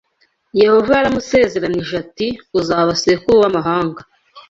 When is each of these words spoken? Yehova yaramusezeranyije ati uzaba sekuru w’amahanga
Yehova 0.61 0.91
yaramusezeranyije 0.97 1.93
ati 2.03 2.27
uzaba 2.59 2.91
sekuru 3.01 3.37
w’amahanga 3.43 4.01